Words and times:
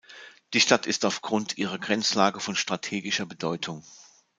Die 0.55 0.59
Stadt 0.59 0.87
ist 0.87 1.05
aufgrund 1.05 1.59
ihrer 1.59 1.77
Grenzlage 1.77 2.39
von 2.39 2.55
strategischer 2.55 3.27
Bedeutung. 3.27 3.83